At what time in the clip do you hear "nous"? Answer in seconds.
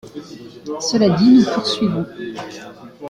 1.31-1.43